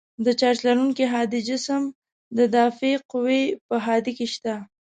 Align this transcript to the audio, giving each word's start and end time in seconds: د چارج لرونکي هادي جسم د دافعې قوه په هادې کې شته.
د 0.25 0.27
چارج 0.39 0.59
لرونکي 0.67 1.05
هادي 1.13 1.39
جسم 1.49 1.81
د 2.37 2.39
دافعې 2.55 2.95
قوه 3.11 3.39
په 3.67 3.75
هادې 3.85 4.11
کې 4.17 4.27
شته. 4.33 4.53